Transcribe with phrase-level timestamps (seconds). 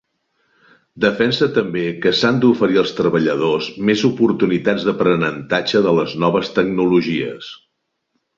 [1.03, 7.53] Defensa també que s'han d'oferir als treballadors més oportunitats d'aprenentatge de les noves tecnologies.